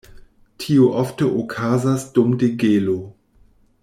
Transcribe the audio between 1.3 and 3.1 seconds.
okazas dum degelo.